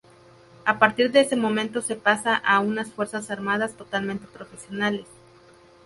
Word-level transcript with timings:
A 0.65 0.79
partir 0.79 1.11
de 1.11 1.19
ese 1.19 1.35
momento 1.35 1.83
se 1.83 1.95
pasa 1.95 2.33
a 2.35 2.59
unas 2.59 2.89
fuerzas 2.91 3.29
armadas 3.29 3.73
totalmente 3.77 4.25
profesionales. 4.25 5.05